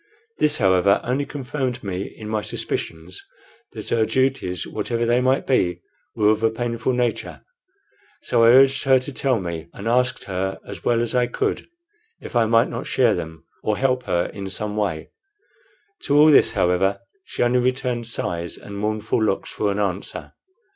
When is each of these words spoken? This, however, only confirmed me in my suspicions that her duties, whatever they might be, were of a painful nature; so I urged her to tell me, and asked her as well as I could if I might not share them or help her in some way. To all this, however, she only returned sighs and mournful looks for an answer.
This, 0.39 0.57
however, 0.57 0.99
only 1.03 1.27
confirmed 1.27 1.83
me 1.83 2.01
in 2.05 2.27
my 2.27 2.41
suspicions 2.41 3.23
that 3.73 3.89
her 3.89 4.03
duties, 4.03 4.65
whatever 4.65 5.05
they 5.05 5.21
might 5.21 5.45
be, 5.45 5.83
were 6.15 6.29
of 6.31 6.41
a 6.41 6.49
painful 6.49 6.93
nature; 6.93 7.43
so 8.23 8.43
I 8.43 8.47
urged 8.47 8.83
her 8.85 8.97
to 8.97 9.13
tell 9.13 9.39
me, 9.39 9.67
and 9.75 9.87
asked 9.87 10.23
her 10.23 10.57
as 10.65 10.83
well 10.83 11.01
as 11.03 11.13
I 11.13 11.27
could 11.27 11.67
if 12.19 12.35
I 12.35 12.47
might 12.47 12.67
not 12.67 12.87
share 12.87 13.13
them 13.13 13.45
or 13.61 13.77
help 13.77 14.01
her 14.05 14.25
in 14.33 14.49
some 14.49 14.75
way. 14.75 15.11
To 16.05 16.17
all 16.17 16.31
this, 16.31 16.53
however, 16.53 17.01
she 17.23 17.43
only 17.43 17.59
returned 17.59 18.07
sighs 18.07 18.57
and 18.57 18.79
mournful 18.79 19.23
looks 19.23 19.51
for 19.51 19.71
an 19.71 19.77
answer. 19.77 20.33